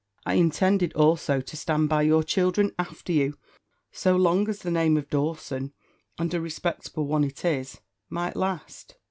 I 0.25 0.33
intended, 0.33 0.93
also, 0.93 1.41
to 1.41 1.55
stand 1.55 1.87
by 1.89 2.01
your 2.01 2.23
children 2.23 2.71
after 2.79 3.13
you, 3.13 3.37
so 3.91 4.15
long 4.15 4.49
as 4.49 4.57
the 4.63 4.71
name 4.71 4.97
of 4.97 5.11
Dawson, 5.11 5.73
and 6.17 6.33
a 6.33 6.41
respectable 6.41 7.05
one 7.05 7.23
it 7.23 7.45
is, 7.45 7.81
might 8.09 8.35
last." 8.35 8.95